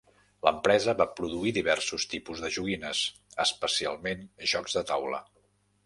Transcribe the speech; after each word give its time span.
L'empresa 0.45 0.95
va 1.01 1.07
produir 1.19 1.51
diversos 1.59 2.07
tipus 2.15 2.43
de 2.47 2.51
joguines, 2.57 3.05
especialment 3.49 4.29
jocs 4.57 4.81
de 4.81 4.89
taula. 4.95 5.27